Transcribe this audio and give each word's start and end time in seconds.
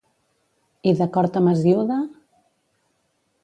I 0.91 0.93
d'acord 1.01 1.37
amb 1.41 1.53
Hesíode? 1.53 2.01